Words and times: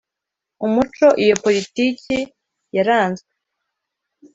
umuco 0.65 1.07
iyo 1.23 1.35
poritiki 1.43 2.17
yaranzwe 2.75 3.29